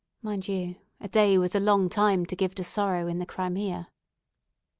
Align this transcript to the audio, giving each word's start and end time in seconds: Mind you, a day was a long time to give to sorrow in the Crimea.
Mind 0.23 0.47
you, 0.47 0.77
a 0.99 1.07
day 1.07 1.37
was 1.37 1.53
a 1.53 1.59
long 1.59 1.87
time 1.87 2.25
to 2.25 2.35
give 2.35 2.55
to 2.55 2.63
sorrow 2.63 3.05
in 3.05 3.19
the 3.19 3.25
Crimea. 3.27 3.91